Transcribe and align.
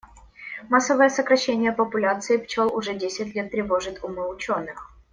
Массовое 0.69 1.09
сокращение 1.09 1.71
популяции 1.71 2.37
пчёл 2.37 2.75
уже 2.75 2.95
десять 2.95 3.35
лет 3.35 3.51
тревожит 3.51 4.03
умы 4.03 4.27
учёных. 4.27 4.89